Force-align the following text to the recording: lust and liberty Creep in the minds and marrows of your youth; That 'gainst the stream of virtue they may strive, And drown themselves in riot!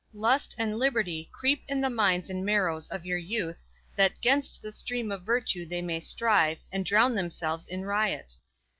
lust 0.15 0.55
and 0.57 0.79
liberty 0.79 1.29
Creep 1.31 1.63
in 1.67 1.79
the 1.79 1.87
minds 1.87 2.27
and 2.27 2.43
marrows 2.43 2.87
of 2.87 3.05
your 3.05 3.19
youth; 3.19 3.63
That 3.95 4.19
'gainst 4.19 4.59
the 4.63 4.71
stream 4.71 5.11
of 5.11 5.21
virtue 5.21 5.63
they 5.63 5.83
may 5.83 5.99
strive, 5.99 6.57
And 6.71 6.83
drown 6.83 7.13
themselves 7.13 7.67
in 7.67 7.85
riot! 7.85 8.35